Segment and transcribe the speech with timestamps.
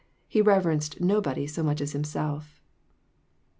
[0.27, 2.59] He reverenced nobody so much as himself.